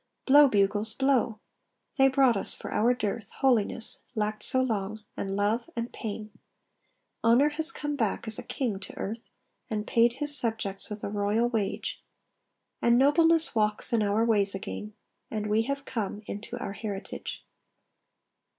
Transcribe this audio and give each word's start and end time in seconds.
Blow, 0.25 0.47
bugles, 0.47 0.95
blow! 0.95 1.39
They 1.99 2.07
brought 2.07 2.35
us, 2.35 2.55
for 2.55 2.71
our 2.73 2.91
dearth, 2.95 3.29
Holiness, 3.33 3.99
lacked 4.15 4.41
so 4.41 4.63
long, 4.63 5.01
and 5.15 5.35
Love, 5.35 5.69
and 5.75 5.93
Pain. 5.93 6.31
Honour 7.23 7.49
has 7.49 7.71
come 7.71 7.95
back, 7.95 8.27
as 8.27 8.39
a 8.39 8.41
king, 8.43 8.79
to 8.79 8.97
earth, 8.97 9.29
And 9.69 9.85
paid 9.85 10.13
his 10.13 10.35
subjects 10.35 10.89
with 10.89 11.03
a 11.03 11.09
royal 11.09 11.49
wage; 11.49 12.01
And 12.81 12.97
Nobleness 12.97 13.53
walks 13.53 13.93
in 13.93 14.01
our 14.01 14.25
ways 14.25 14.55
again; 14.55 14.95
And 15.29 15.45
we 15.45 15.61
have 15.69 15.85
come 15.85 16.23
into 16.25 16.57
our 16.57 16.73
heritage. 16.73 17.43